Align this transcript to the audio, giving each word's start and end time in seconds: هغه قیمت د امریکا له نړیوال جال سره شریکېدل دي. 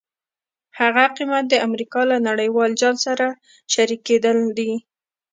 هغه 0.79 1.05
قیمت 1.17 1.45
د 1.49 1.55
امریکا 1.67 2.01
له 2.11 2.17
نړیوال 2.29 2.71
جال 2.81 2.95
سره 3.05 3.25
شریکېدل 3.73 4.37
دي. 4.57 4.71